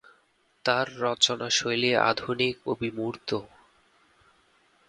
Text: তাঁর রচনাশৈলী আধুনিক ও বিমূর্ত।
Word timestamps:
তাঁর 0.65 0.87
রচনাশৈলী 1.01 1.91
আধুনিক 2.09 2.55
ও 2.65 2.71
বিমূর্ত। 2.81 3.29